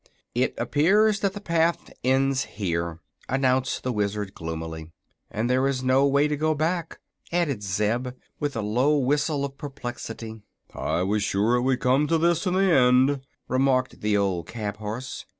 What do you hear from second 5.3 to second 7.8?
there is no way to go back," added